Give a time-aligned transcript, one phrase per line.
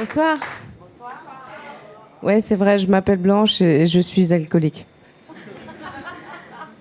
[0.00, 0.38] Bonsoir.
[2.22, 4.86] Ouais, c'est vrai, je m'appelle Blanche et je suis alcoolique.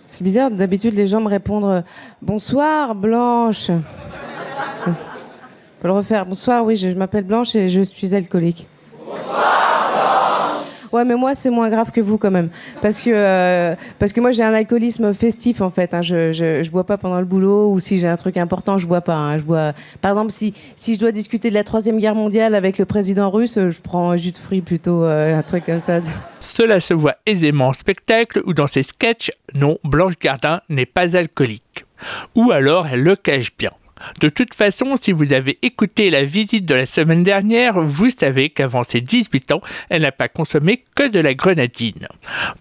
[0.07, 1.81] C'est bizarre, d'habitude les gens me répondent euh,
[2.21, 3.71] Bonsoir Blanche.
[4.87, 4.93] On
[5.81, 6.25] peut le refaire.
[6.25, 8.67] Bonsoir, oui, je, m'appelle Blanche et je suis alcoolique.
[10.91, 12.49] Ouais, mais moi, c'est moins grave que vous quand même.
[12.81, 15.93] Parce que, euh, parce que moi, j'ai un alcoolisme festif, en fait.
[15.93, 16.01] Hein.
[16.01, 19.01] Je, je, bois pas pendant le boulot ou si j'ai un truc important, je bois
[19.01, 19.15] pas.
[19.15, 19.37] Hein.
[19.37, 19.73] Je bois...
[20.01, 23.29] Par exemple, si, si je dois discuter de la Troisième Guerre mondiale avec le président
[23.29, 25.99] russe, je prends un jus de fruits plutôt, euh, un truc comme ça.
[26.39, 29.31] Cela se voit aisément en spectacle ou dans ses sketchs.
[29.53, 31.85] Non, Blanche Gardin n'est pas alcoolique.
[32.35, 33.71] Ou alors elle le cache bien.
[34.19, 38.49] De toute façon, si vous avez écouté la visite de la semaine dernière, vous savez
[38.49, 42.09] qu'avant ses 18 ans, elle n'a pas consommé que de la grenadine.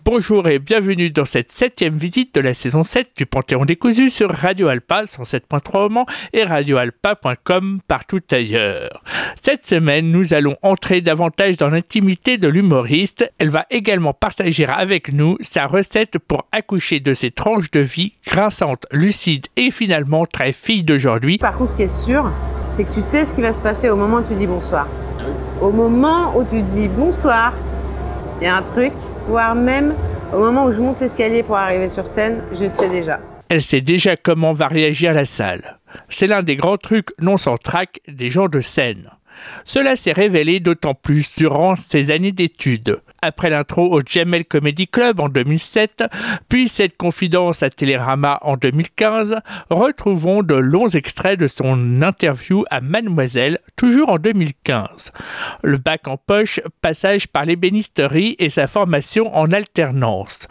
[0.04, 4.30] Bonjour et bienvenue dans cette septième visite de la saison 7 du Panthéon décousu sur
[4.30, 9.02] Radio Alpa 107.3 au Mans et radioalpa.com partout ailleurs.
[9.42, 13.28] Cette semaine, nous allons entrer davantage dans l'intimité de l'humoriste.
[13.38, 18.12] Elle va également partager avec nous sa recette pour accoucher de ses tranches de vie
[18.24, 22.30] grinçantes, lucides et finalement très filles d'aujourd'hui par contre, ce qui est sûr,
[22.70, 24.86] c'est que tu sais ce qui va se passer au moment où tu dis bonsoir.
[25.60, 27.52] Au moment où tu dis bonsoir,
[28.40, 28.92] il y a un truc,
[29.26, 29.94] voire même
[30.32, 33.20] au moment où je monte l'escalier pour arriver sur scène, je sais déjà.
[33.48, 35.78] Elle sait déjà comment va réagir la salle.
[36.08, 39.10] C'est l'un des grands trucs non sans trac des gens de scène.
[39.64, 43.00] Cela s'est révélé d'autant plus durant ses années d'études.
[43.20, 46.04] Après l'intro au Jamel Comedy Club en 2007,
[46.48, 49.36] puis cette confidence à Télérama en 2015,
[49.70, 55.10] retrouvons de longs extraits de son interview à Mademoiselle, toujours en 2015.
[55.62, 60.46] Le bac en poche, passage par l'ébénisterie et sa formation en alternance.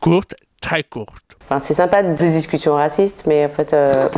[0.00, 1.21] Courte, très courte.
[1.60, 4.08] C'est sympa des discussions racistes, mais en fait, euh,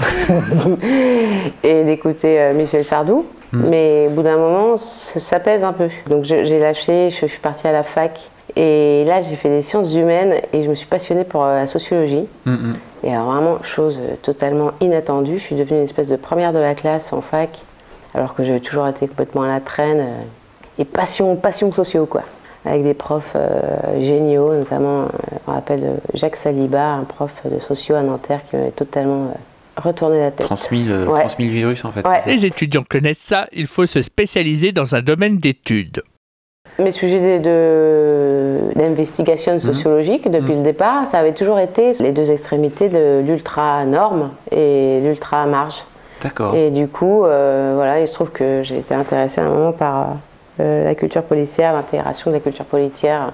[1.64, 3.26] et d'écouter euh, Michel Sardou.
[3.52, 3.68] Mm.
[3.68, 5.88] Mais au bout d'un moment, ça, pèse un peu.
[6.08, 8.30] Donc j'ai lâché, je, suis partie à la fac.
[8.56, 11.66] Et là, j'ai fait des sciences humaines et je me suis passionnée pour euh, la
[11.66, 12.26] sociologie.
[12.44, 12.76] Mm, mm.
[13.04, 16.74] Et alors, vraiment, chose totalement inattendue, je suis devenue une espèce de première de la
[16.74, 17.62] classe en fac,
[18.14, 20.06] alors que j'avais toujours été complètement à la traîne.
[20.78, 22.22] Et passion, passion sociaux, quoi.
[22.64, 25.08] Avec des profs euh, géniaux, notamment,
[25.46, 29.34] on rappelle Jacques Saliba, un prof de socio à Nanterre qui m'avait totalement
[29.76, 30.46] retourner la tête.
[30.46, 32.04] Transmis le, le virus en fait.
[32.26, 36.02] Les étudiants connaissent ça, il faut se spécialiser dans un domaine d'études.
[36.78, 37.38] Mes sujets
[38.74, 39.60] d'investigation mhm.
[39.60, 40.58] sociologique depuis mhm.
[40.58, 45.84] le départ, ça avait toujours été les deux extrémités de l'ultra-norme et l'ultra-marge.
[46.22, 46.54] D'accord.
[46.54, 49.72] Et du coup, euh, voilà, il se trouve que j'ai été intéressée à un moment
[49.72, 50.04] par euh,
[50.58, 53.32] la culture policière, l'intégration de la culture policière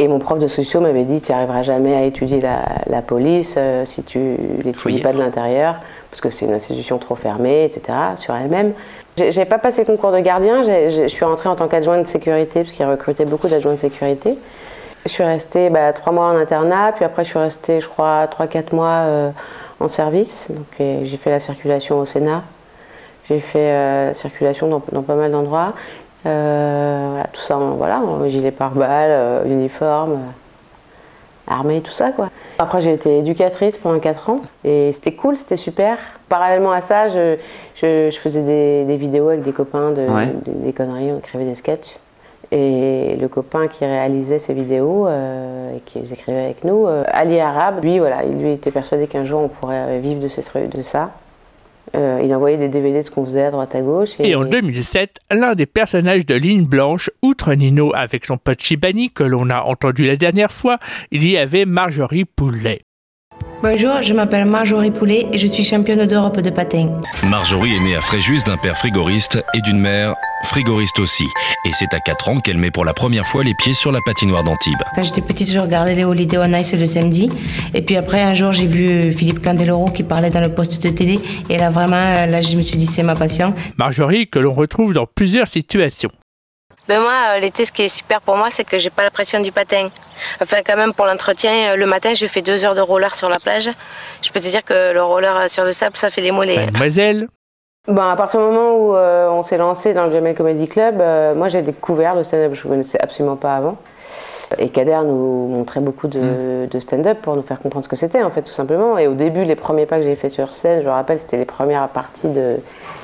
[0.00, 3.84] et mon prof de socio m'avait dit tu n'arriveras jamais à étudier la, police euh,
[3.84, 5.76] si tu l'étudies pas de l'intérieur,
[6.10, 8.72] parce que c'est une institution trop fermée, etc., sur elle-même.
[9.18, 12.62] J'ai pas passé le concours de gardien, je suis rentrée en tant qu'adjointe de sécurité,
[12.62, 14.38] parce qu'il recrutait beaucoup d'adjoints de sécurité.
[15.04, 18.26] Je suis restée bah, trois mois en internat, puis après je suis restée, je crois,
[18.28, 19.30] trois, quatre mois euh,
[19.80, 20.50] en service.
[20.50, 22.42] Donc j'ai fait la circulation au Sénat,
[23.28, 25.74] j'ai fait euh, la circulation dans, dans, pas mal d'endroits.
[26.26, 32.28] Euh, voilà, tout ça, voilà, gilet pare-balles, euh, uniforme, euh, armée, tout ça quoi.
[32.58, 35.96] Après j'ai été éducatrice pendant 4 ans et c'était cool, c'était super.
[36.28, 37.36] Parallèlement à ça, je,
[37.74, 40.06] je, faisais des, des, vidéos avec des copains, de,
[40.46, 41.96] des, conneries, on écrivait des sketchs.
[42.52, 47.84] Et le copain qui réalisait ces vidéos et qui les écrivait avec nous, Ali Arabe,
[47.84, 51.10] lui, voilà, il lui était persuadé qu'un jour on pourrait vivre de, ces de ça.
[51.94, 54.10] Euh, il envoyait des DVD de ce qu'on faisait à droite à gauche.
[54.18, 59.10] Et, en 2007, l'un des personnages de Ligne Blanche, outre Nino avec son pote Chibani
[59.10, 60.78] que l'on a entendu la dernière fois,
[61.10, 62.82] il y avait Marjorie Poulet.
[63.62, 66.94] Bonjour, je m'appelle Marjorie Poulet et je suis championne d'Europe de patin.
[67.28, 71.26] Marjorie est née à Fréjus d'un père frigoriste et d'une mère frigoriste aussi.
[71.66, 73.98] Et c'est à 4 ans qu'elle met pour la première fois les pieds sur la
[74.06, 74.82] patinoire d'Antibes.
[74.96, 77.28] Quand j'étais petite, je regardais les Holiday on Ice le samedi.
[77.74, 80.88] Et puis après, un jour, j'ai vu Philippe Candeloro qui parlait dans le poste de
[80.88, 81.20] télé.
[81.50, 83.52] Et là, vraiment, là, je me suis dit, c'est ma passion.
[83.76, 86.10] Marjorie, que l'on retrouve dans plusieurs situations.
[86.90, 89.12] Ben moi, euh, l'été, ce qui est super pour moi, c'est que j'ai pas la
[89.12, 89.86] pression du patin.
[90.42, 93.28] Enfin, quand même, pour l'entretien, euh, le matin, je fais deux heures de roller sur
[93.28, 93.70] la plage.
[94.22, 96.56] Je peux te dire que le roller euh, sur le sable, ça fait des mollets.
[96.56, 97.28] Mademoiselle
[97.86, 101.02] ben, à partir du moment où on s'est lancé dans le Jamel Comedy Club,
[101.34, 103.78] moi j'ai découvert le stand-up, je ne connaissais absolument pas avant.
[104.58, 106.80] Et Kader nous montrait beaucoup de, mm.
[106.80, 108.98] stand-up pour nous faire comprendre ce que c'était, en fait, tout simplement.
[108.98, 111.38] Et au début, les premiers pas que j'ai fait sur scène, je me rappelle, c'était
[111.38, 112.56] les premières parties de,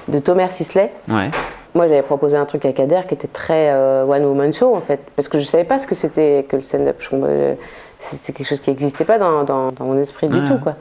[0.09, 0.93] de Thomas Sisley.
[1.09, 1.31] Ouais.
[1.77, 4.81] Moi, j'avais proposé un truc à Kader qui était très euh, one woman show en
[4.81, 6.97] fait, parce que je savais pas ce que c'était que le stand-up.
[7.99, 10.77] C'est quelque chose qui n'existait pas dans, dans, mon esprit du tout, quoi.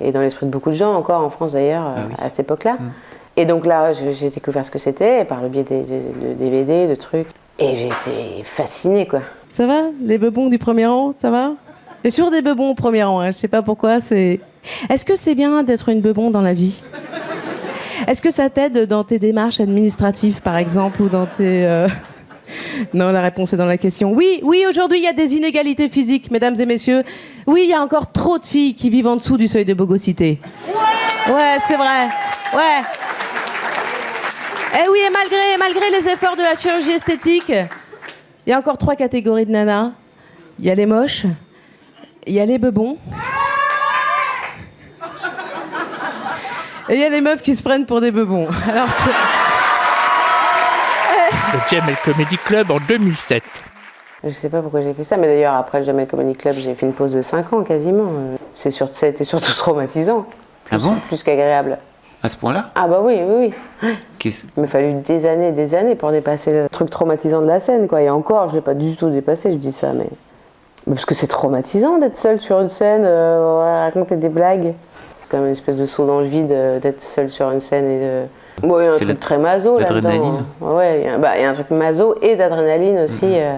[0.00, 2.74] Et dans l'esprit de beaucoup de gens encore en France d'ailleurs, ah à cette époque-là.
[2.74, 2.90] Mm.
[3.36, 6.96] Et donc là, j'ai découvert ce que c'était par le biais des, de DVD, de
[6.96, 7.28] trucs.
[7.60, 9.20] Et j'ai été fascinée, quoi.
[9.48, 9.82] Ça va?
[10.02, 11.52] Les bebons du premier rang, ça va?
[12.02, 14.40] Et sur des bebons au premier rang, hein, je sais pas pourquoi, c'est...
[14.90, 16.82] Est-ce que c'est bien d'être une bebon dans la vie?
[18.06, 21.64] Est-ce que ça t'aide dans tes démarches administratives, par exemple, ou dans tes...
[21.66, 21.88] Euh,
[22.94, 24.12] non, la réponse est dans la question.
[24.12, 27.02] Oui, oui, aujourd'hui, il y a des inégalités physiques, mesdames et messieurs.
[27.46, 29.74] Oui, il y a encore trop de filles qui vivent en dessous du seuil de
[29.74, 30.40] bogosité.
[31.28, 32.08] Ouais, c'est vrai.
[32.54, 32.82] Ouais.
[34.74, 37.52] Eh oui, et malgré, malgré les efforts de la chirurgie esthétique,
[38.46, 39.92] il y a encore trois catégories de nanas.
[40.58, 41.26] Il y a les moches,
[42.26, 42.96] il y a les bebons.
[46.88, 48.48] Et il y a les meufs qui se prennent pour des bebons.
[48.68, 48.88] Alors,
[51.52, 53.42] le Jamel Comedy Club en 2007.
[54.24, 56.74] Je sais pas pourquoi j'ai fait ça, mais d'ailleurs après le Jamel Comedy Club, j'ai
[56.74, 58.06] fait une pause de 5 ans quasiment.
[58.52, 60.26] C'est sur, ça a été surtout traumatisant.
[60.70, 60.94] ah bon?
[61.08, 61.78] Plus qu'agréable.
[62.22, 62.70] À ce point-là?
[62.76, 63.52] Ah bah oui, oui,
[63.84, 64.32] oui.
[64.56, 67.88] Il m'a fallu des années, des années pour dépasser le truc traumatisant de la scène,
[67.88, 68.00] quoi.
[68.00, 70.06] Et encore, je l'ai pas du tout dépassé, je dis ça, mais
[70.86, 74.74] parce que c'est traumatisant d'être seul sur une scène, euh, raconter des blagues.
[75.32, 77.60] C'est quand même une espèce de saut dans le vide euh, d'être seul sur une
[77.60, 78.22] scène et de
[78.68, 80.10] oui, un truc très maso là-dedans.
[80.10, 80.44] Hein.
[80.60, 83.56] Ouais, il y, bah, y, a un truc maso et d'adrénaline aussi, euh,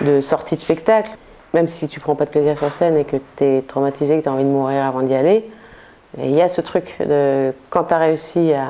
[0.00, 1.10] de sortie de spectacle.
[1.54, 4.22] Même si tu prends pas de plaisir sur scène et que tu es traumatisé, que
[4.22, 5.50] tu as envie de mourir avant d'y aller,
[6.18, 8.68] il y a ce truc de quand tu as réussi à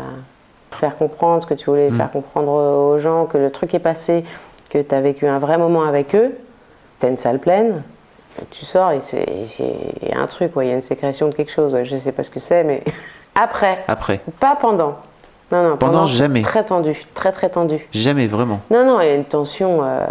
[0.70, 1.96] faire comprendre ce que tu voulais mm.
[1.98, 4.24] faire comprendre aux gens, que le truc est passé,
[4.70, 6.32] que tu as vécu un vrai moment avec eux,
[6.98, 7.82] tu as une salle pleine,
[8.50, 11.52] tu sors et il y a un truc, il y a une sécrétion de quelque
[11.52, 12.82] chose, je sais pas ce que c'est, mais
[13.34, 13.84] après.
[13.88, 14.20] Après.
[14.40, 14.96] Pas pendant.
[15.50, 16.42] Non, non, pendant, jamais.
[16.42, 17.86] Très tendu, très très tendu.
[17.92, 18.60] Jamais vraiment.
[18.70, 19.80] Non, non, il y a une tension.
[19.82, 20.06] Euh...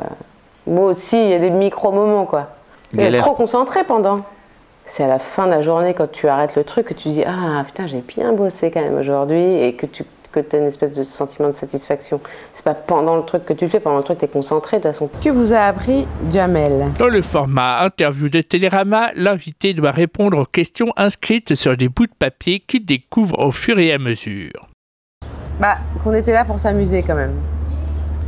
[0.68, 2.50] Moi aussi, il y a des micro-moments, quoi.
[2.94, 4.21] Il est trop concentré pendant.
[4.85, 7.23] C'est à la fin de la journée, quand tu arrêtes le truc, que tu dis
[7.25, 10.98] Ah putain, j'ai bien bossé quand même aujourd'hui, et que tu que as une espèce
[10.98, 12.19] de sentiment de satisfaction.
[12.54, 14.78] C'est pas pendant le truc que tu le fais, pendant le truc, tu es concentré
[14.78, 15.10] de toute façon.
[15.22, 20.45] Que vous a appris Jamel Dans le format interview de Télérama, l'invité doit répondre aux
[20.45, 24.69] questions inscrites sur des bouts de papier qu'il découvre au fur et à mesure.
[25.60, 27.36] Bah, qu'on était là pour s'amuser quand même.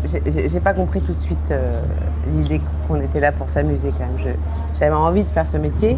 [0.05, 1.81] J'ai pas compris tout de suite euh,
[2.27, 4.35] l'idée qu'on était là pour s'amuser quand même.
[4.73, 5.97] J'avais envie de faire ce métier,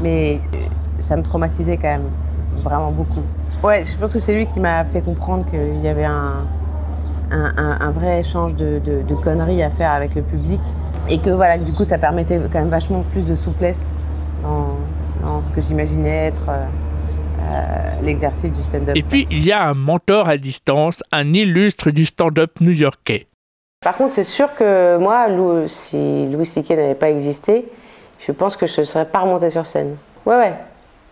[0.00, 0.58] mais euh,
[1.00, 2.10] ça me traumatisait quand même
[2.62, 3.22] vraiment beaucoup.
[3.62, 6.46] Ouais, je pense que c'est lui qui m'a fait comprendre qu'il y avait un,
[7.30, 10.60] un, vrai échange de, conneries à faire avec le public
[11.10, 13.94] et que voilà, du coup, ça permettait quand même vachement plus de souplesse
[14.42, 14.76] dans,
[15.22, 16.46] dans ce que j'imaginais être.
[16.48, 16.64] Euh,
[17.50, 18.96] euh, l'exercice du stand-up.
[18.96, 23.26] Et puis, il y a un mentor à distance, un illustre du stand-up new-yorkais.
[23.82, 25.26] Par contre, c'est sûr que moi,
[25.66, 26.70] si Louis C.K.
[26.70, 27.64] n'avait pas existé,
[28.18, 29.96] je pense que je ne serais pas remonté sur scène.
[30.26, 30.52] Ouais, ouais.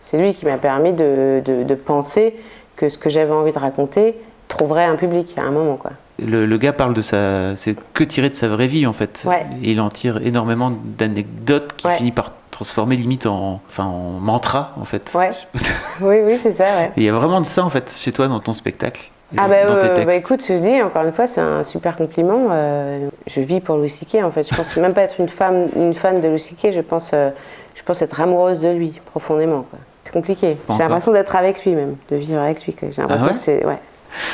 [0.01, 2.35] C'est lui qui m'a permis de, de, penser
[2.75, 4.15] que ce que j'avais envie de raconter
[4.47, 5.91] trouverait un public à un moment, quoi.
[6.17, 7.55] Le, gars parle de sa.
[7.55, 9.23] C'est que tiré de sa vraie vie, en fait.
[9.25, 9.45] Ouais.
[9.63, 14.73] Et il en tire énormément d'anecdotes qui finit par transformer limite en, enfin, en mantra,
[14.81, 15.13] en fait.
[15.15, 15.31] Ouais.
[16.01, 16.91] oui, oui, c'est ça, ouais.
[16.97, 19.09] Il y a vraiment de ça, en fait, chez toi, dans ton spectacle.
[19.37, 22.47] Ah bah, euh, bah, écoute, je dis encore une fois, c'est un super compliment.
[22.49, 24.23] Euh, je vis pour Louis C.K.
[24.23, 24.49] en fait.
[24.49, 26.71] Je pense même pas être une femme, une fan de Louis C.K.
[26.71, 27.29] Je pense, euh,
[27.75, 29.65] je pense être amoureuse de lui profondément.
[30.09, 30.57] C'est compliqué.
[30.71, 32.75] J'ai l'impression d'être avec lui même, de vivre avec lui.
[32.81, 33.77] J'ai l'impression ah que c'est, ouais.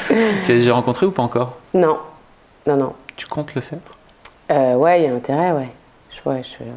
[0.07, 0.13] tu
[0.53, 1.57] l'as déjà rencontré ou pas encore?
[1.73, 1.97] Non,
[2.65, 2.93] non, non.
[3.17, 3.79] Tu comptes le faire?
[4.49, 5.67] Ouais, il y a intérêt, ouais.
[6.11, 6.71] Je, ouais, je, ouais.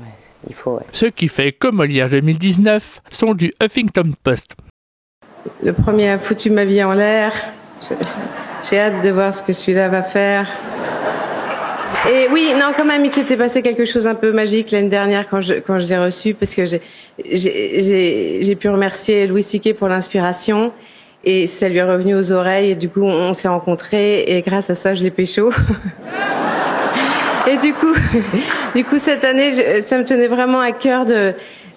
[0.48, 0.86] Il faut, ouais.
[0.90, 4.56] Ce qui fait que Molière 2019 sont du Huffington Post.
[5.62, 7.32] Le premier a foutu ma vie en l'air.
[8.68, 10.48] J'ai hâte de voir ce que celui-là va faire.
[12.10, 15.28] Et oui, non, quand même, il s'était passé quelque chose un peu magique l'année dernière
[15.28, 20.72] quand je, quand je l'ai reçu, parce que j'ai pu remercier Louis Siquet pour l'inspiration,
[21.24, 24.70] et ça lui est revenu aux oreilles, et du coup, on s'est rencontrés, et grâce
[24.70, 25.52] à ça, je l'ai pécho.
[27.50, 27.94] et du coup,
[28.74, 31.34] du coup, cette année, ça me tenait vraiment à cœur de,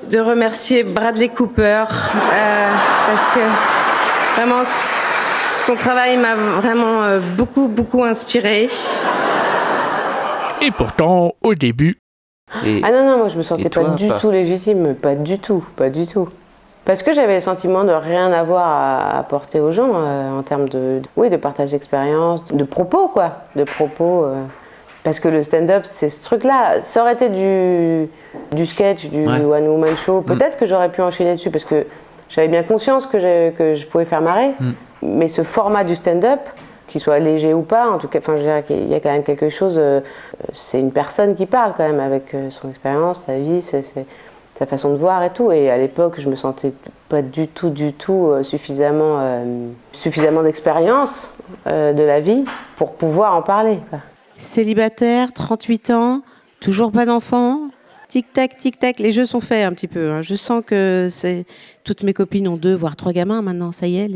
[0.10, 1.86] de remercier Bradley Cooper,
[2.34, 2.68] euh,
[3.08, 3.40] parce que
[4.36, 4.64] vraiment,
[5.66, 8.70] son travail m'a vraiment euh, beaucoup, beaucoup inspiré.
[10.62, 11.98] Et pourtant, au début.
[12.54, 15.90] ah non, non, moi je me sentais pas du tout légitime, pas du tout, pas
[15.90, 16.30] du tout.
[16.86, 20.68] Parce que j'avais le sentiment de rien avoir à apporter aux gens euh, en termes
[20.68, 23.44] de, oui, de partage d'expérience, de propos, quoi.
[23.56, 24.26] De propos.
[24.26, 24.44] Euh.
[25.04, 26.82] parce que le stand-up, c'est ce truc-là.
[26.82, 28.10] Ça aurait été du,
[28.56, 30.22] du sketch, du one-woman show.
[30.22, 30.26] Mm.
[30.26, 31.86] Peut-être que j'aurais pu enchaîner dessus parce que
[32.30, 34.54] j'avais bien conscience que je, que je pouvais faire marrer.
[34.60, 34.72] Mm.
[35.04, 36.40] Mais ce format du stand-up,
[36.92, 39.12] qu'il soit léger ou pas, en tout cas, enfin, je dirais qu'il y a quand
[39.12, 39.76] même quelque chose.
[39.78, 40.02] Euh,
[40.54, 44.92] c'est une personne qui parle quand même avec euh, son expérience, sa vie, sa façon
[44.92, 45.52] de voir et tout.
[45.52, 46.74] Et à l'époque, je me sentais
[47.10, 49.44] pas du tout, du tout suffisamment,
[49.92, 51.34] suffisamment d'expérience
[51.66, 52.46] de la vie
[52.78, 53.80] pour pouvoir en parler.
[54.36, 56.22] Célibataire, 38 ans,
[56.60, 57.70] toujours pas d'enfant.
[58.12, 60.12] Tic-tac, tic-tac, les jeux sont faits un petit peu.
[60.12, 60.22] Hein.
[60.22, 61.46] Je sens que c'est
[61.86, 64.08] toutes mes copines ont deux, voire trois gamins maintenant, ça y est.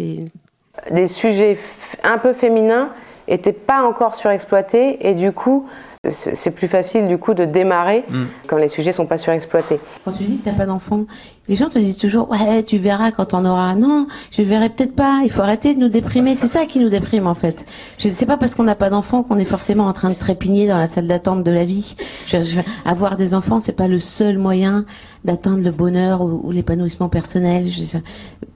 [0.91, 1.57] Des sujets
[2.03, 2.89] un peu féminins
[3.27, 5.67] n'étaient pas encore surexploités et du coup,
[6.09, 8.23] c'est plus facile du coup de démarrer mm.
[8.47, 9.79] quand les sujets sont pas surexploités.
[10.03, 11.05] Quand tu dis que t'as pas d'enfant,
[11.47, 13.75] les gens te disent toujours ouais tu verras quand on aura.
[13.75, 15.21] Non, je verrai peut-être pas.
[15.23, 16.35] Il faut arrêter de nous déprimer.
[16.35, 17.65] C'est ça qui nous déprime en fait.
[17.97, 20.67] Je sais pas parce qu'on n'a pas d'enfant qu'on est forcément en train de trépigner
[20.67, 21.95] dans la salle d'attente de la vie.
[22.27, 22.37] Je,
[22.85, 24.85] avoir des enfants c'est pas le seul moyen
[25.23, 27.65] d'atteindre le bonheur ou, l'épanouissement personnel.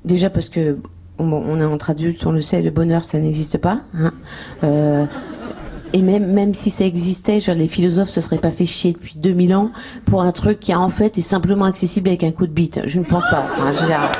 [0.05, 0.77] déjà parce que
[1.19, 3.81] on est entre adultes, on le sait, le bonheur ça n'existe pas.
[3.97, 4.11] Hein.
[4.63, 5.05] Euh,
[5.93, 9.15] et même, même si ça existait, genre, les philosophes se seraient pas fait chier depuis
[9.17, 9.71] 2000 ans
[10.05, 12.81] pour un truc qui, en fait, est simplement accessible avec un coup de bite.
[12.85, 13.43] Je ne pense pas.
[13.51, 14.11] Enfin, je veux dire,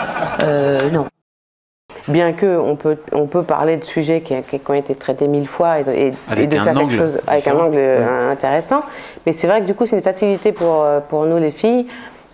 [0.44, 1.06] euh, non.
[2.08, 5.48] Bien que on peut, on peut parler de sujets qui, qui ont été traités mille
[5.48, 7.78] fois et, de faire quelque chose avec un angle
[8.32, 8.82] intéressant,
[9.26, 11.86] mais c'est vrai que du coup, c'est une facilité pour, pour nous, les filles,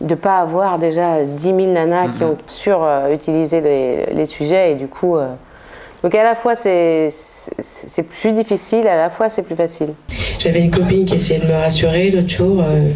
[0.01, 2.25] de pas avoir déjà 10 000 nanas qui mm-hmm.
[2.25, 5.17] ont surutilisé les, les sujets et du coup.
[5.17, 5.27] Euh,
[6.03, 7.09] donc à la fois c'est
[7.59, 9.89] c'est plus difficile, à la fois c'est plus facile.
[10.39, 12.89] J'avais une copine qui essayait de me rassurer l'autre jour euh,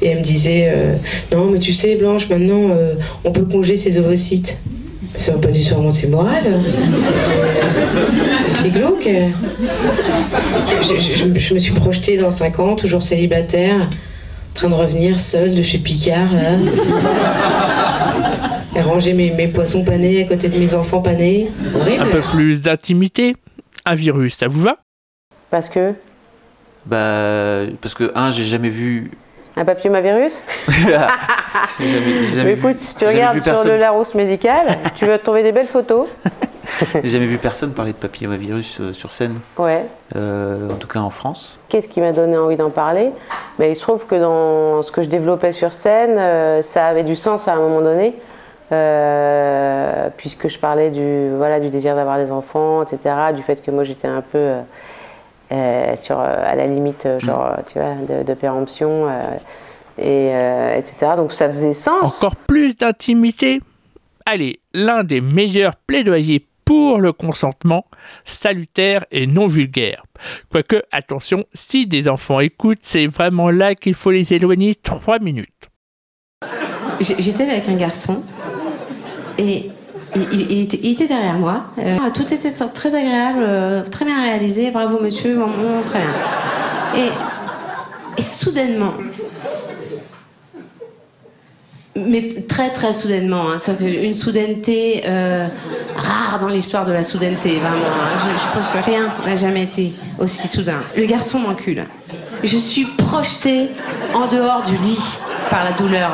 [0.00, 0.94] et elle me disait euh,
[1.32, 2.94] Non, mais tu sais, Blanche, maintenant euh,
[3.24, 4.60] on peut congeler ses ovocytes.
[5.18, 6.44] Ça va pas du tout remonter le moral.
[8.46, 9.08] C'est glauque.
[10.80, 13.88] Je, je, me suis projetée dans 5 ans, toujours célibataire,
[14.52, 16.52] en train de revenir seule de chez Picard, là.
[18.76, 21.50] Et ranger mes, mes poissons panés à côté de mes enfants panés.
[21.98, 23.34] Un peu plus d'intimité
[23.84, 24.78] un virus, ça vous va?
[25.50, 25.94] Parce que?
[26.86, 29.10] Bah, parce que, un, j'ai jamais vu.
[29.56, 30.32] Un papillomavirus
[31.78, 35.66] jamais, jamais écoute, si tu regardes sur le Larousse médical, tu vas trouver des belles
[35.66, 36.08] photos.
[36.94, 39.38] j'ai jamais vu personne parler de papillomavirus euh, sur scène.
[39.58, 39.84] Ouais.
[40.16, 41.60] Euh, en tout cas en France.
[41.68, 43.10] Qu'est-ce qui m'a donné envie d'en parler?
[43.58, 47.04] Mais Il se trouve que dans ce que je développais sur scène, euh, ça avait
[47.04, 48.14] du sens à un moment donné.
[48.72, 53.70] Euh, puisque je parlais du, voilà, du désir d'avoir des enfants, etc., du fait que
[53.70, 54.52] moi j'étais un peu
[55.96, 57.62] sur, à la limite genre, mm.
[57.70, 59.08] tu vois, de, péremption,
[59.98, 60.28] et,
[60.76, 61.12] etc.
[61.16, 62.18] Donc ça faisait sens.
[62.18, 63.60] Encore plus d'intimité
[64.24, 67.84] Allez, l'un des meilleurs plaidoyers pour le consentement
[68.24, 70.04] salutaire et non vulgaire.
[70.50, 75.68] Quoique, attention, si des enfants écoutent, c'est vraiment là qu'il faut les éloigner trois minutes.
[77.00, 78.22] J'étais avec un garçon
[79.38, 79.70] et
[80.14, 81.64] il, était, derrière moi.
[81.78, 84.70] Euh, tout était très agréable, euh, très bien réalisé.
[84.70, 85.38] Bravo, monsieur.
[85.86, 87.04] très bien.
[88.18, 88.92] Et, soudainement,
[91.96, 95.48] mais très très soudainement, hein, une soudaineté euh,
[95.96, 97.76] rare dans l'histoire de la soudaineté, vraiment.
[97.76, 98.18] Hein.
[98.18, 100.78] Je, je, pense que rien n'a jamais été aussi soudain.
[100.96, 101.84] Le garçon m'encule.
[102.44, 103.70] Je suis projetée
[104.14, 105.18] en dehors du lit
[105.50, 106.10] par la douleur.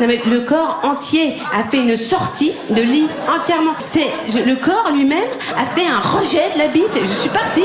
[0.00, 3.74] Non mais le corps entier a fait une sortie de lit entièrement.
[3.86, 4.08] C'est
[4.44, 6.98] le corps lui-même a fait un rejet de la bite.
[7.00, 7.64] Je suis partie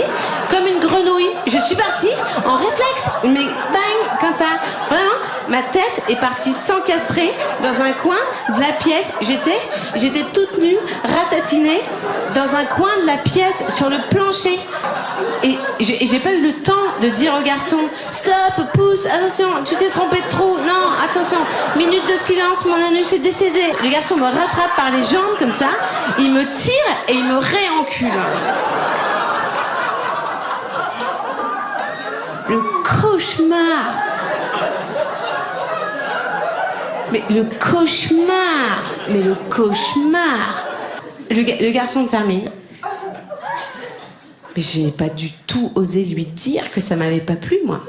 [0.49, 1.29] comme une grenouille.
[1.47, 2.11] Je suis partie
[2.45, 4.45] en réflexe, mais bang comme ça.
[5.59, 8.15] Ma tête est partie s'encastrer dans un coin
[8.55, 9.07] de la pièce.
[9.19, 9.59] J'étais,
[9.95, 11.81] j'étais toute nue, ratatinée
[12.33, 14.57] dans un coin de la pièce sur le plancher.
[15.43, 17.75] Et j'ai pas eu le temps de dire au garçon
[18.13, 20.55] Stop, pousse, attention, tu t'es trompé de trou.
[20.65, 21.39] Non, attention,
[21.75, 23.59] minute de silence, mon anus est décédé.
[23.83, 25.71] Le garçon me rattrape par les jambes comme ça,
[26.19, 26.73] il me tire
[27.09, 28.07] et il me réencule.
[32.47, 32.61] Le
[33.01, 34.18] cauchemar.
[37.11, 38.83] Mais le cauchemar.
[39.09, 40.65] Mais le cauchemar.
[41.29, 42.49] Le, garçon termine.
[44.55, 47.81] Mais j'ai pas du tout osé lui dire que ça m'avait pas plu, moi.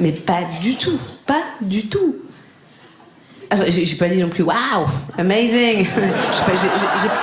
[0.00, 0.98] Mais pas du tout.
[1.26, 2.16] Pas du tout.
[3.68, 5.86] J'ai pas dit non plus, waouh, amazing.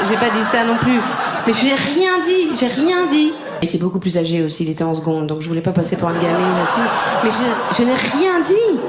[0.07, 0.99] J'ai pas dit ça non plus.
[1.45, 3.33] Mais je n'ai rien dit, j'ai rien dit.
[3.61, 5.95] Il était beaucoup plus âgé aussi, il était en seconde, donc je voulais pas passer
[5.95, 6.79] pour une gamine aussi.
[7.23, 7.29] Mais
[7.77, 8.79] je, n'ai rien dit.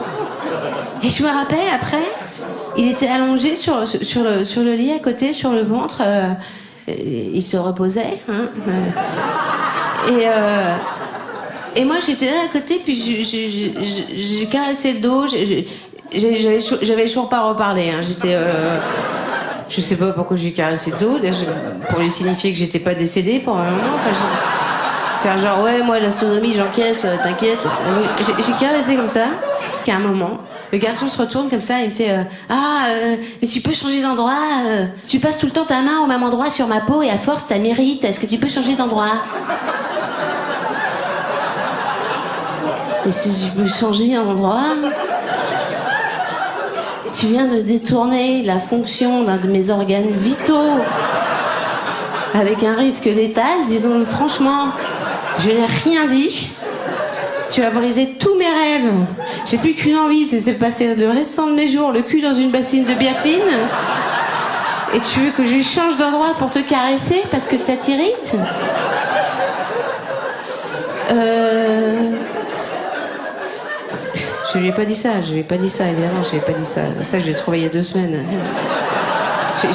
[1.02, 2.02] Et je me rappelle après,
[2.76, 6.02] il était allongé sur, sur, le, sur le lit à côté, sur le ventre.
[6.02, 6.32] Euh,
[6.88, 8.18] il se reposait.
[8.28, 10.10] Hein, euh.
[10.10, 10.74] et, euh,
[11.76, 15.26] et moi, j'étais là à côté, puis je, caressais le dos.
[16.12, 17.90] J'avais toujours pas reparlé.
[17.90, 18.36] Hein, j'étais.
[19.68, 21.18] je sais pas pourquoi je lui caressais le dos,
[21.88, 23.98] pour lui signifier que j'étais pas décédée pour un moment.
[25.22, 27.60] faire genre, ouais, moi, la sodomie, j'encaisse, t'inquiète.
[28.18, 29.26] J'ai caressé comme ça,
[29.84, 30.38] qu'à un moment,
[30.72, 33.74] Le garçon se retourne comme ça, il me fait euh, Ah, euh, mais tu peux
[33.74, 36.80] changer d'endroit euh, Tu passes tout le temps ta main au même endroit sur ma
[36.80, 38.02] peau et à force ça mérite.
[38.04, 39.12] Est-ce que tu peux changer d'endroit?
[43.04, 44.62] Et si je peux changer d'endroit
[47.12, 50.80] Tu viens de détourner la fonction d'un de mes organes vitaux
[52.32, 54.68] avec un risque létal, disons-le franchement.
[55.36, 56.48] Je n'ai rien dit.
[57.50, 58.90] Tu as brisé tous mes rêves.
[59.46, 62.32] J'ai plus qu'une envie, c'est de passer le restant de mes jours le cul dans
[62.32, 63.40] une bassine de biafine.
[64.94, 68.34] Et tu veux que je change d'endroit pour te caresser parce que ça t'irrite?
[71.10, 72.10] Euh.
[74.52, 76.36] Je lui ai pas dit ça, je lui ai pas dit ça, évidemment, je lui
[76.38, 76.82] ai pas dit ça.
[77.02, 78.22] Ça, je l'ai trouvé il y a deux semaines.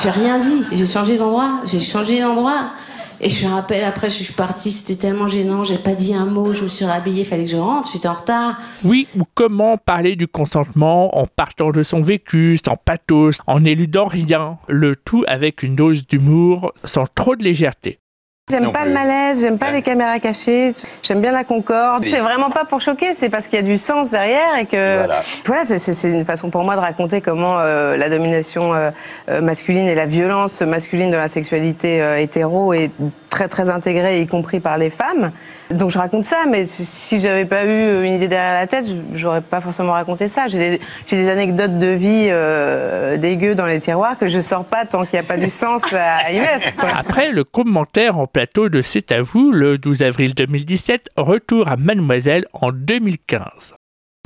[0.01, 2.71] J'ai rien dit, j'ai changé d'endroit, j'ai changé d'endroit.
[3.19, 6.25] Et je me rappelle, après, je suis partie, c'était tellement gênant, j'ai pas dit un
[6.25, 8.59] mot, je me suis rhabillée, fallait que je rentre, j'étais en retard.
[8.83, 14.05] Oui, ou comment parler du consentement en partant de son vécu, sans pathos, en éludant
[14.05, 17.99] rien, le tout avec une dose d'humour, sans trop de légèreté.
[18.49, 20.71] J'aime pas le malaise, j'aime pas les caméras cachées,
[21.03, 22.05] j'aime bien la concorde.
[22.05, 25.05] C'est vraiment pas pour choquer, c'est parce qu'il y a du sens derrière et que
[25.45, 28.91] voilà, c'est une façon pour moi de raconter comment euh, la domination euh,
[29.27, 32.89] euh, masculine et la violence masculine de la sexualité hétéro est
[33.37, 35.31] très très intégrée, y compris par les femmes.
[35.69, 39.41] Donc je raconte ça, mais si j'avais pas eu une idée derrière la tête, j'aurais
[39.41, 40.47] pas forcément raconté ça.
[40.47, 44.85] J'ai des, des, anecdotes de vie euh, dégueu dans les tiroirs que je sors pas
[44.85, 46.67] tant qu'il n'y a pas du sens à y mettre.
[46.97, 51.75] Après le commentaire en plateau de C'est à vous, le 12 avril 2017, retour à
[51.77, 53.76] Mademoiselle en 2015.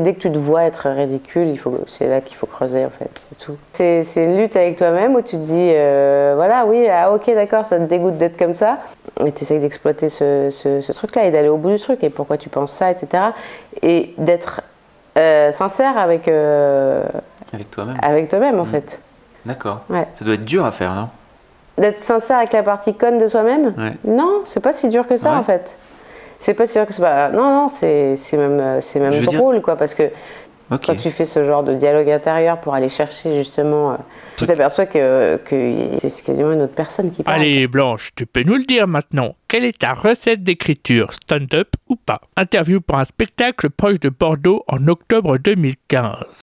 [0.02, 1.56] Dès que tu te vois être ridicule,
[1.86, 3.58] c'est là qu'il faut creuser en fait, c'est tout.
[3.74, 7.66] C'est, une lutte avec toi-même où tu te dis, euh, voilà, oui, ah ok, d'accord,
[7.66, 8.80] ça te dégoûte d'être comme ça,
[9.22, 12.50] mais tu essayes d'exploiter ce, truc-là et d'aller au bout du truc et pourquoi tu
[12.50, 13.26] penses ça, etc.
[13.84, 14.62] Et d'être
[15.18, 17.04] euh, sincère avec, euh,
[17.54, 17.98] avec toi-même.
[18.02, 18.72] Avec toi-même en mmh.
[18.72, 19.00] fait.
[19.46, 19.82] D'accord.
[19.90, 21.10] Ça doit être dur à faire, non?
[21.78, 23.74] D'être sincère avec la partie conne de soi-même?
[24.04, 25.76] Non, c'est pas si dur que ça en fait
[26.42, 27.30] c'est pas sûr que c'est pas.
[27.30, 30.12] Non, non, c'est même, c'est même drôle, quoi, parce que
[30.78, 33.94] quand tu fais ce genre de dialogue intérieur pour aller chercher justement.
[33.94, 33.96] Euh,
[34.38, 37.42] tu t'aperçois que, que c'est quasiment une autre personne qui parle.
[37.42, 39.36] Allez, Blanche, tu peux nous le dire maintenant.
[39.48, 42.22] Quelle est ta recette d'écriture, stand-up ou pas?
[42.38, 46.42] Interview pour un spectacle proche de Bordeaux en octobre 2015.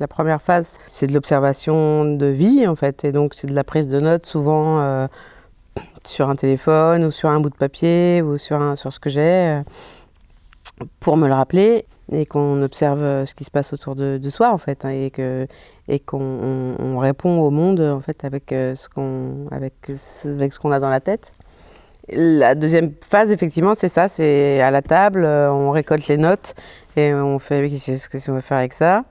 [0.00, 3.64] La première phase, c'est de l'observation de vie, en fait, et donc c'est de la
[3.64, 4.80] prise de notes, souvent.
[4.80, 5.06] Euh,
[6.04, 9.10] sur un téléphone ou sur un bout de papier ou sur, un, sur ce que
[9.10, 9.62] j'ai euh,
[11.00, 14.52] pour me le rappeler et qu'on observe euh, ce qui se passe autour de, soi
[14.52, 15.46] en fait hein, et que
[15.88, 19.74] et qu'on répond au monde en fait avec euh, ce qu'on avec,
[20.24, 21.32] avec ce qu'on a dans la tête.
[22.08, 26.54] La deuxième phase effectivement c'est ça, c'est à la table, on récolte les notes
[26.96, 29.04] et on fait qu'est-ce qu'on va faire avec ça?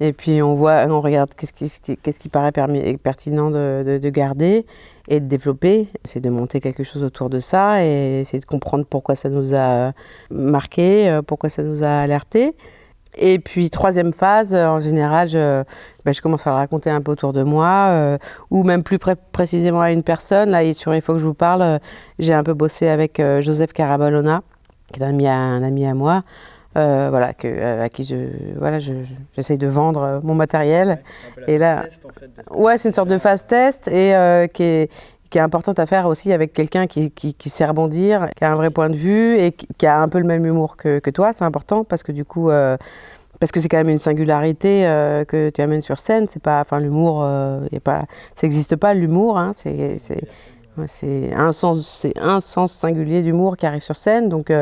[0.00, 4.66] Et puis on voit, on regarde qu'est-ce qui, paraît pertinent de, de, garder
[5.08, 5.88] et de développer.
[6.04, 9.54] C'est de monter quelque chose autour de ça et essayer de comprendre pourquoi ça nous
[9.54, 9.92] a
[10.30, 12.56] marqué, euh, pourquoi ça nous a alerté.
[13.16, 15.62] Et puis troisième phase, en général, je,
[16.04, 18.18] ben, je commence à le raconter un peu autour de moi, euh,
[18.50, 18.98] ou même plus
[19.30, 20.50] précisément à une personne.
[20.50, 21.78] Là, sur Il faut que je vous parle, euh,
[22.18, 24.42] j'ai un peu bossé avec Joseph Carabalona,
[24.92, 26.24] qui est un ami à moi.
[26.76, 28.16] Euh, voilà, que, euh, à qui je,
[28.58, 31.02] voilà, j'essaye de vendre euh, mon matériel.
[31.46, 31.84] Et là,
[32.50, 34.14] ouais, c'est une sorte de phase test et
[34.52, 34.90] qui est
[35.30, 38.52] qui est importante à faire aussi avec quelqu'un qui, qui, qui, sait rebondir, qui a
[38.52, 41.10] un vrai point de vue et qui, a un peu le même humour que, que
[41.10, 41.32] toi.
[41.32, 42.50] C'est important parce que du coup,
[43.40, 44.82] parce que c'est quand même une singularité
[45.26, 46.26] que tu amènes sur scène.
[46.30, 47.28] C'est pas, enfin, l'humour,
[47.72, 48.04] y a pas,
[48.36, 49.36] ça n'existe pas l'humour.
[49.36, 49.98] Hein, c'est,
[50.86, 54.28] c'est, un sens, c'est un sens singulier d'humour qui arrive sur scène.
[54.28, 54.52] Donc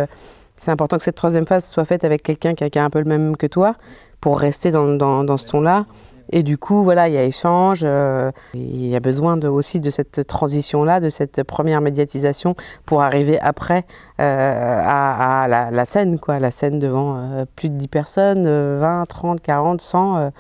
[0.63, 3.05] c'est important que cette troisième phase soit faite avec quelqu'un qui, a un peu le
[3.05, 3.75] même que toi
[4.21, 5.87] pour rester dans, dans, ce ton-là.
[6.31, 9.91] Et du coup, voilà, il y a échange, euh, il y a besoin aussi de
[9.91, 12.55] cette transition-là, de cette première médiatisation
[12.87, 13.85] pour arriver après
[14.21, 19.41] euh, à, la, scène, quoi, la scène devant euh, plus de 10 personnes, 20, 30,
[19.41, 20.31] 40, 100,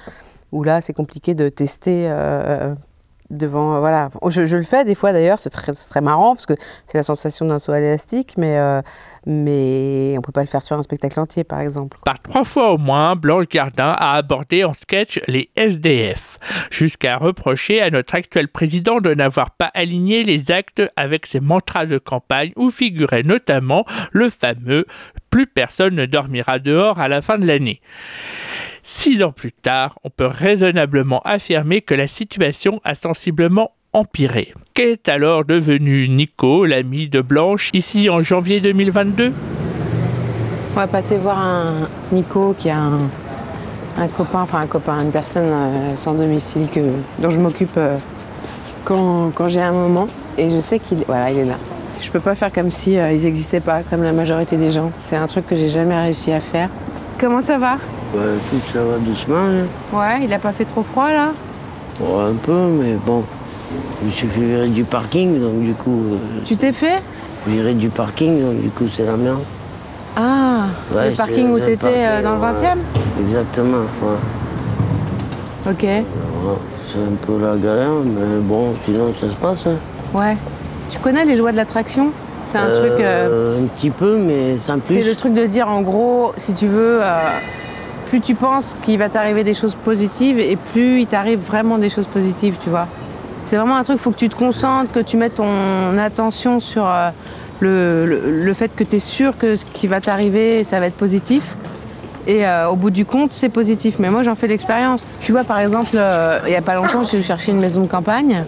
[0.52, 2.08] où là, c'est compliqué de tester
[3.30, 6.52] devant voilà je, je, le fais des fois d'ailleurs c'est très, très marrant parce que
[6.86, 8.58] c'est la sensation d'un saut élastique mais
[9.26, 11.98] mais on ne peut pas le faire sur un spectacle entier, par exemple.
[12.04, 16.38] Par trois fois au moins, Blanche Gardin a abordé en sketch les SDF,
[16.70, 21.86] jusqu'à reprocher à notre actuel président de n'avoir pas aligné les actes avec ses mantras
[21.86, 24.86] de campagne où figurait notamment le fameux
[25.30, 27.80] Plus personne ne dormira dehors à la fin de l'année.
[28.82, 34.52] Six ans plus tard, on peut raisonnablement affirmer que la situation a sensiblement empiré.
[34.74, 39.32] Qu'est alors devenu Nico, l'ami de Blanche, ici en janvier 2022
[40.74, 42.78] On va passer voir un Nico qui a
[43.98, 46.80] un copain, enfin un copain, une personne euh, sans domicile que,
[47.18, 47.96] dont je m'occupe euh,
[48.84, 50.08] quand, quand j'ai un moment.
[50.38, 51.56] Et je sais qu'il voilà, il est là.
[52.00, 54.90] Je peux pas faire comme si euh, ils n'existaient pas, comme la majorité des gens.
[54.98, 56.70] C'est un truc que j'ai jamais réussi à faire.
[57.20, 57.76] Comment ça va?
[58.14, 59.36] Bah écoute, ça va doucement.
[59.36, 59.66] hein.
[59.92, 61.32] Ouais, il a pas fait trop froid là?
[62.00, 63.22] Un peu, mais bon.
[64.00, 66.02] Je me suis fait virer du parking, donc du coup.
[66.12, 67.02] euh, Tu t'es fait
[67.46, 69.40] virer du parking, donc du coup, c'est la merde.
[70.16, 73.22] Ah, Ouais, le parking c'est- où c'est t'étais euh, dans le parking, 20 e.
[73.24, 75.70] Exactement, ouais.
[75.70, 75.86] Ok,
[76.42, 76.58] Voilà.
[76.92, 79.66] C'est un peu la galère, mais bon, sinon, ça se passe.
[79.66, 80.18] hein.
[80.18, 80.36] ouais.
[80.90, 82.10] Tu connais les lois de l'attraction?
[82.50, 82.92] C'est un truc.
[83.00, 84.96] euh, Un petit peu, mais sans plus.
[84.96, 87.30] C'est le truc de dire en gros, si tu veux, euh,
[88.08, 91.88] plus tu penses qu'il va t'arriver des choses positives et plus il t'arrive vraiment des
[91.88, 92.86] choses positives, tu vois.
[93.44, 96.58] C'est vraiment un truc, il faut que tu te concentres, que tu mettes ton attention
[96.60, 97.10] sur euh,
[97.60, 100.86] le, le- le fait que tu es sûr que ce qui va t'arriver, ça va
[100.86, 101.56] être positif.
[102.26, 103.96] Et euh, au bout du compte, c'est positif.
[103.98, 105.04] Mais moi, j'en fais l'expérience.
[105.20, 107.88] Tu vois, par exemple, euh, il n'y a pas longtemps, j'ai cherché une maison de
[107.88, 108.44] campagne.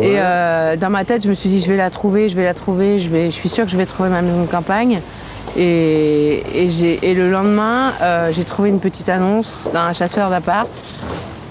[0.00, 2.44] Et euh, dans ma tête, je me suis dit, je vais la trouver, je vais
[2.44, 5.02] la trouver, je, vais, je suis sûre que je vais trouver ma maison de campagne.
[5.58, 7.92] Et, et, j'ai- et le lendemain,
[8.30, 10.70] j'ai trouvé une petite annonce d'un chasseur d'appart.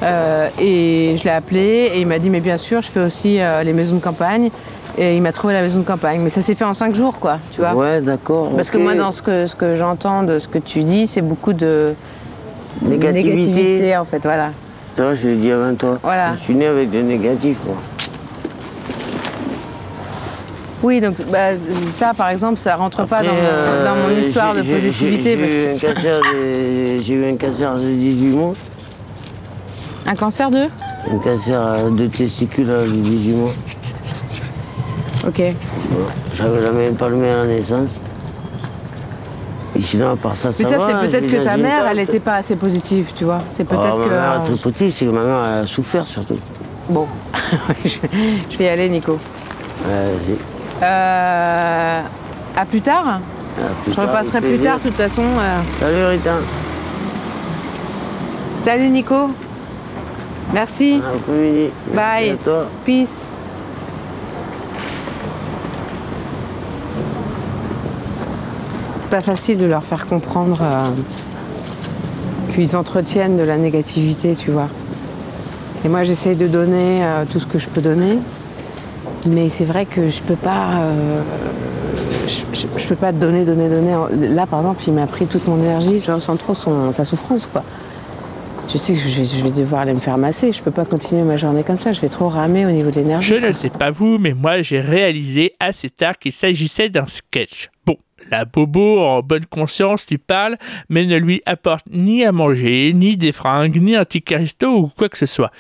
[0.04, 3.40] Euh, et je l'ai appelé et il m'a dit, mais bien sûr, je fais aussi
[3.40, 4.50] euh, les maisons de campagne.
[4.98, 6.20] Et il m'a trouvé la maison de campagne.
[6.22, 7.74] Mais ça s'est fait en cinq jours, quoi, tu vois.
[7.74, 8.50] Ouais, d'accord.
[8.56, 11.22] Parce que moi, dans ce que, ce que j'entends de ce que tu dis, c'est
[11.22, 11.94] beaucoup de
[12.82, 13.36] Négativité.
[13.36, 14.52] négativité, en fait, voilà.
[14.98, 15.98] Vois, je l'ai dit avant toi.
[16.04, 16.34] Voilà.
[16.36, 17.76] Je suis né avec le négatif, quoi.
[20.84, 21.56] Oui, donc bah,
[21.92, 25.38] ça, par exemple, ça rentre pas dans, mon- euh, dans mon histoire de positivité.
[25.38, 28.54] j'ai eu que- un cancer de- J'ai eu un cancer de 18 mois.
[30.12, 30.68] Un cancer de
[31.10, 33.54] Un cancer euh, de testicules à 18 mois.
[35.26, 35.38] Ok.
[35.40, 35.56] Ouais.
[36.36, 37.92] J'avais la même palmée à la naissance.
[39.74, 41.86] Et sinon, à part ça, ça Mais ça, c'est peut-être je vais que ta mère,
[41.90, 43.40] elle n'était pas assez positive, tu vois.
[43.54, 44.10] C'est peut-être Ah, ma que.
[44.10, 46.38] mère, très petite, c'est que ma mère elle a souffert surtout.
[46.90, 47.08] Bon,
[47.86, 49.18] je vais- y aller, Nico.
[49.88, 50.16] Euh,
[50.84, 52.02] Euh,
[52.58, 53.06] à plus tard.
[53.58, 55.22] à plus Je repasserai plus tard, de toute façon.
[55.24, 55.62] euh.
[55.80, 56.32] Salut Rita.
[58.66, 59.30] Salut, Nico.
[60.54, 61.02] Merci.
[61.28, 62.38] Merci Bye.
[62.86, 63.26] Peace.
[69.02, 74.68] C'est pas facile de leur faire comprendre euh, qu'ils entretiennent de la négativité, tu vois.
[75.84, 78.20] Et moi, j'essaye de donner euh, tout ce que je peux donner,
[79.28, 80.68] mais c'est vrai que je peux pas.
[80.82, 81.22] euh,
[82.28, 83.96] je, je- je peux pas donner, donner, donner.
[84.30, 86.02] Là, par exemple, il m'a pris toute mon énergie.
[86.06, 87.64] Je ressens trop son, sa souffrance, quoi.
[88.72, 90.54] Je sais que je vais, je vais devoir aller me faire masser.
[90.54, 91.92] Je peux pas continuer ma journée comme ça.
[91.92, 93.28] Je vais trop ramer au niveau de l'énergie.
[93.28, 97.70] Je ne sais pas vous, mais moi j'ai réalisé assez tard qu'il s'agissait d'un sketch.
[97.86, 97.98] Bon,
[98.30, 100.56] la bobo en bonne conscience lui parle,
[100.88, 104.92] mais ne lui apporte ni à manger, ni des fringues, ni un ticket resto ou
[104.98, 105.52] quoi que ce soit.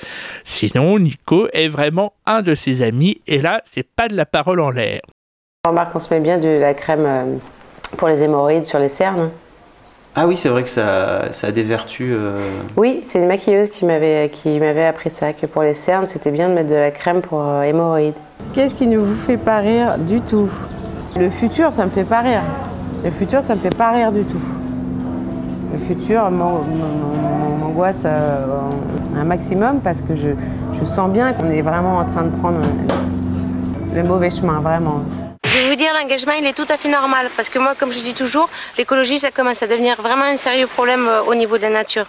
[0.46, 4.62] Sinon, Nico est vraiment un de ses amis, et là, c'est pas de la parole
[4.62, 5.02] en l'air.
[5.68, 7.36] Remarque, on se met bien de la crème euh,
[7.98, 9.32] pour les hémorroïdes sur les cernes.
[10.14, 12.10] Ah oui, c'est vrai que ça, ça a des vertus.
[12.12, 12.38] euh,
[12.76, 16.32] Oui, c'est une maquilleuse qui m'avait qui m'avait appris ça, que pour les cernes, c'était
[16.32, 18.14] bien de mettre de la crème pour euh, hémorroïdes.
[18.54, 20.50] Qu'est-ce qui ne vous fait pas rire du tout?
[21.18, 22.42] Le futur, ça me fait pas rire.
[23.06, 24.42] Le futur, ça me fait pas rire du tout.
[25.74, 28.46] Le futur m'an- m'an- m'angoisse euh,
[29.18, 30.30] un maximum parce que je,
[30.74, 32.60] je sens bien qu'on est vraiment en train de prendre
[33.96, 35.00] le mauvais chemin, vraiment.
[35.52, 37.30] Je vais vous dire, l'engagement, il est tout à fait normal.
[37.36, 40.66] Parce que moi, comme je dis toujours, l'écologie, ça commence à devenir vraiment un sérieux
[40.66, 42.06] problème euh, au niveau de la nature.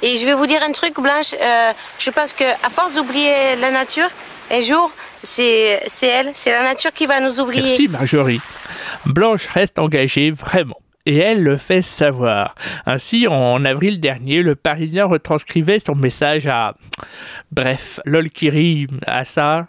[0.00, 1.34] Et je vais vous dire un truc, Blanche.
[1.34, 4.08] euh, je pense qu'à force d'oublier la nature,
[4.50, 4.90] un jour,
[5.22, 7.64] c'est elle, c'est la nature qui va nous oublier.
[7.64, 8.40] Merci Marjorie.
[9.04, 10.80] Blanche reste engagée vraiment.
[11.04, 12.54] Et elle le fait savoir.
[12.86, 16.74] Ainsi, en avril dernier, le Parisien retranscrivait son message à...
[17.52, 19.66] Bref, lol qui rime à ça.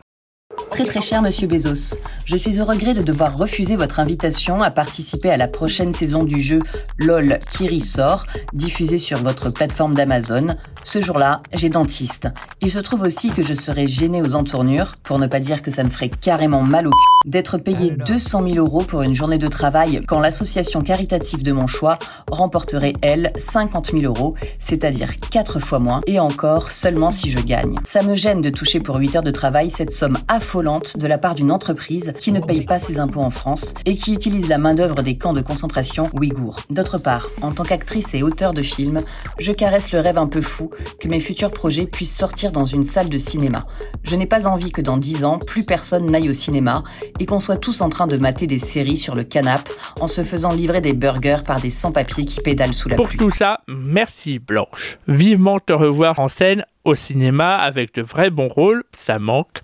[0.72, 4.70] Très très cher Monsieur Bezos, je suis au regret de devoir refuser votre invitation à
[4.70, 6.62] participer à la prochaine saison du jeu
[6.98, 10.56] LOL qui sort, diffusé sur votre plateforme d'Amazon.
[10.84, 12.30] Ce jour-là, j'ai dentiste.
[12.62, 15.72] Il se trouve aussi que je serai gêné aux entournures, pour ne pas dire que
[15.72, 19.38] ça me ferait carrément mal au cul, d'être payé 200 000 euros pour une journée
[19.38, 22.00] de travail quand l'association caritative de mon choix
[22.32, 27.76] remporterait, elle, 50 000 euros, c'est-à-dire 4 fois moins, et encore seulement si je gagne.
[27.84, 30.17] Ça me gêne de toucher pour 8 heures de travail cette somme
[30.48, 33.98] affolante de la part d'une entreprise qui ne paye pas ses impôts en France et
[33.98, 36.62] qui utilise la main-d'œuvre des camps de concentration ouïghours.
[36.70, 39.02] D'autre part, en tant qu'actrice et auteur de films,
[39.40, 42.86] je caresse le rêve un peu fou que mes futurs projets puissent sortir dans une
[42.86, 43.66] salle de cinéma.
[44.04, 46.86] Je n'ai pas envie que dans 10 ans, plus personne n'aille au cinéma
[47.20, 50.24] et qu'on soit tous en train de mater des séries sur le canapé en se
[50.24, 54.40] faisant livrer des burgers par des sans-papiers qui pédalent sous la Pour tout ça, merci
[54.40, 54.98] Blanche.
[55.10, 59.60] Vivement te revoir en scène au cinéma avec de vrais bons rôles, ça manque.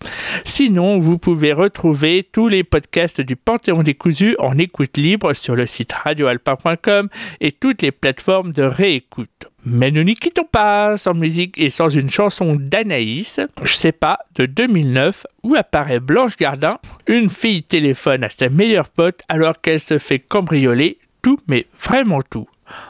[0.45, 5.55] Sinon, vous pouvez retrouver tous les podcasts du Panthéon des Cousus en écoute libre sur
[5.55, 7.09] le site radioalpa.com
[7.41, 9.47] et toutes les plateformes de réécoute.
[9.65, 14.19] Mais nous n'y quittons pas sans musique et sans une chanson d'Anaïs, je sais pas,
[14.35, 16.79] de 2009, où apparaît Blanche Gardin.
[17.07, 22.21] Une fille téléphone à sa meilleure pote alors qu'elle se fait cambrioler tout, mais vraiment
[22.21, 22.47] tout.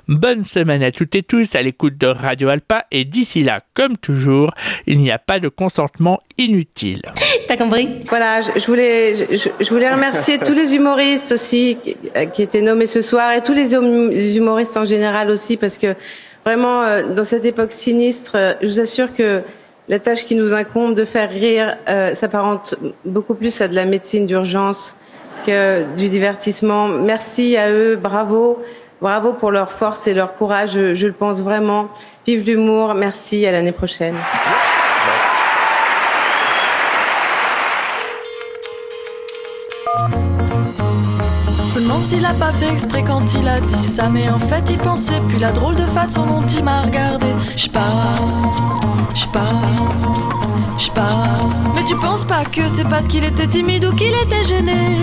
[0.07, 3.97] Bonne semaine à toutes et tous à l'écoute de Radio Alpa et d'ici là, comme
[3.97, 4.51] toujours,
[4.87, 7.01] il n'y a pas de consentement inutile.
[7.47, 8.03] T'as compris?
[8.09, 12.87] Voilà, je, voulais, je, voulais remercier tous les humoristes aussi qui, euh, qui, étaient nommés
[12.87, 15.95] ce soir et tous les hum, humoristes en général aussi parce que
[16.45, 19.41] vraiment euh, dans cette époque sinistre, euh, je vous assure que
[19.89, 21.75] la tâche qui nous incombe de faire rire
[22.13, 24.95] s'apparente beaucoup plus à de la médecine d'urgence
[25.45, 26.87] que du divertissement.
[26.87, 28.63] Merci à eux, bravo.
[29.03, 31.89] Bravo pour leur force et leur courage, je, le pense vraiment.
[32.25, 34.15] Vive l'humour, merci, à l'année prochaine.
[42.07, 45.19] S'il a pas fait exprès quand il a dit ça, mais en fait il pensait.
[45.27, 47.27] Puis la drôle de façon dont il m'a regardé.
[47.57, 47.79] Je pas,
[49.15, 49.61] je pas,
[50.77, 51.23] je pas.
[51.75, 54.97] Mais tu penses pas que c'est parce qu'il était timide ou qu'il était gêné?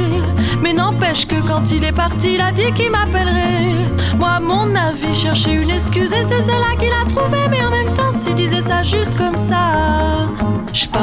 [0.63, 3.80] Mais n'empêche que quand il est parti, il a dit qu'il m'appellerait.
[4.19, 7.49] Moi, mon avis, chercher une excuse et c'est celle-là qu'il a trouvée.
[7.51, 10.29] Mais en même temps, s'il disait ça juste comme ça,
[10.73, 10.99] je pas,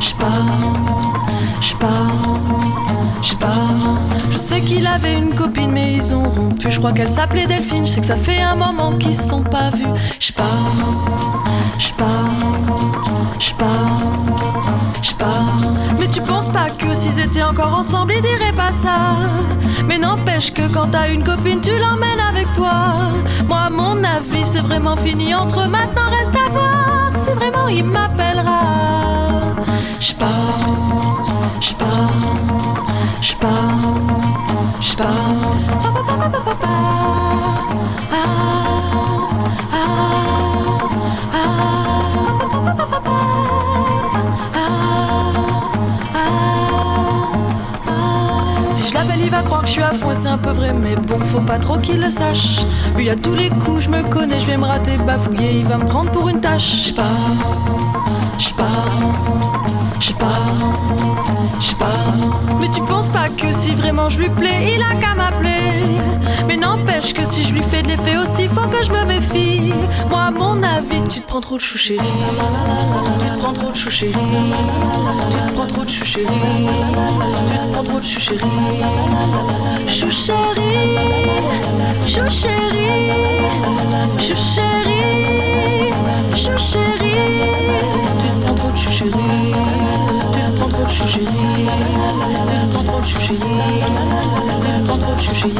[0.00, 0.46] je pas,
[1.60, 2.06] je pas,
[3.22, 3.68] je pas.
[4.32, 6.70] Je sais qu'il avait une copine, mais ils ont rompu.
[6.70, 7.86] Je crois qu'elle s'appelait Delphine.
[7.86, 9.86] Je sais que ça fait un moment qu'ils se sont pas vus.
[10.18, 10.42] Je pas,
[11.78, 12.24] je pas,
[13.40, 13.86] je pas,
[15.02, 15.44] je pas.
[15.98, 16.68] Mais tu penses pas
[17.16, 18.98] s'ils étaient encore ensemble, ils diraient pas ça.
[19.86, 23.12] Mais n'empêche que quand t'as une copine, tu l'emmènes avec toi.
[23.46, 25.66] Moi, mon avis, c'est vraiment fini entre.
[25.68, 28.60] Maintenant, reste à voir si vraiment il m'appellera.
[30.00, 30.26] Je pas,
[31.60, 32.08] je pas,
[33.22, 33.68] je pas,
[34.80, 34.96] je il
[49.66, 52.10] je suis à fond c'est un peu vrai, mais bon, faut pas trop qu'il le
[52.10, 52.58] sache.
[52.94, 55.76] Puis à tous les coups, je me connais, je vais me rater, bafouiller, il va
[55.76, 56.86] me prendre pour une tâche.
[56.86, 57.04] J'pars,
[58.38, 58.90] j'pars,
[60.00, 60.52] j'pars,
[61.60, 62.14] j'pars.
[62.60, 65.82] Mais tu penses pas que si vraiment je lui plais, il a qu'à m'appeler.
[66.46, 69.74] Mais n'empêche que si je lui fais de l'effet aussi, faut que je me méfie.
[70.10, 70.95] Moi, mon avis,
[71.40, 72.02] prends trop de chou Tu te
[73.38, 74.16] prends trop de chou Tu te
[75.52, 76.24] prends trop de chou Tu
[77.58, 78.20] te prends trop de chou
[79.88, 80.96] Chou chéri,
[82.06, 82.88] chou chéri,
[84.18, 85.92] chou chéri,
[86.34, 87.14] chou chéri.
[88.20, 88.90] Tu te prends trop de chou
[90.32, 91.18] Tu te prends trop de chou Tu
[92.50, 93.26] te prends trop de chou Tu
[94.72, 95.50] te prends trop de chou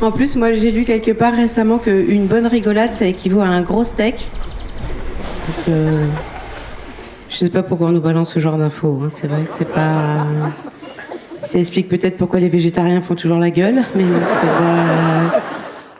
[0.00, 3.62] En plus, moi j'ai lu quelque part récemment qu'une bonne rigolade ça équivaut à un
[3.62, 4.30] gros steak.
[5.46, 6.06] Donc, euh,
[7.30, 9.00] je sais pas pourquoi on nous balance ce genre d'infos.
[9.02, 9.08] Hein.
[9.10, 10.26] C'est vrai que c'est pas.
[11.42, 15.25] Ça explique peut-être pourquoi les végétariens font toujours la gueule, mais bah,